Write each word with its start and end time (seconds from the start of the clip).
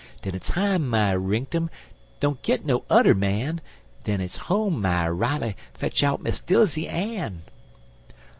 Den 0.23 0.33
it's 0.33 0.49
hi 0.49 0.79
my 0.79 1.11
rinktum! 1.13 1.69
Don't 2.19 2.41
git 2.41 2.65
no 2.65 2.85
udder 2.89 3.13
man; 3.13 3.61
En 4.07 4.19
it's 4.19 4.35
ho 4.37 4.71
my 4.71 5.07
Riley! 5.07 5.55
Fetch 5.75 6.01
out 6.01 6.23
Miss 6.23 6.39
Dilsey 6.41 6.87
Ann! 6.87 7.43